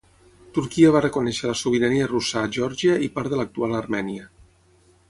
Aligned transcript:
Turquia 0.53 0.93
va 0.95 1.01
reconèixer 1.05 1.45
la 1.51 1.55
sobirania 1.59 2.09
russa 2.15 2.41
a 2.43 2.51
Geòrgia 2.59 2.99
i 3.09 3.13
part 3.19 3.35
de 3.35 3.41
l'actual 3.43 3.79
Armènia. 3.83 4.29